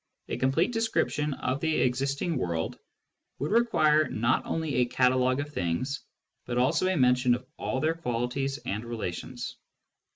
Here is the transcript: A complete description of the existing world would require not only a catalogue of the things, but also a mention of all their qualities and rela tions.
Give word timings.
A 0.29 0.37
complete 0.37 0.71
description 0.73 1.35
of 1.35 1.59
the 1.59 1.79
existing 1.81 2.35
world 2.39 2.79
would 3.37 3.51
require 3.51 4.09
not 4.09 4.43
only 4.47 4.77
a 4.77 4.85
catalogue 4.85 5.39
of 5.39 5.45
the 5.45 5.51
things, 5.51 6.01
but 6.47 6.57
also 6.57 6.87
a 6.87 6.97
mention 6.97 7.35
of 7.35 7.45
all 7.57 7.79
their 7.81 7.93
qualities 7.93 8.57
and 8.65 8.83
rela 8.83 9.13
tions. 9.13 9.57